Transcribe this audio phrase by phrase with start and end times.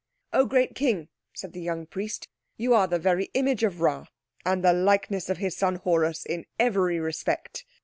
[0.33, 4.07] "Oh, great King," said the young priest, "you are the very image of Rā,
[4.43, 7.63] and the likeness of his son Horus in every respect.